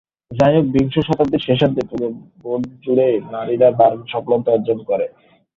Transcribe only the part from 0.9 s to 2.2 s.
শতাব্দীর শেষার্ধে পুরো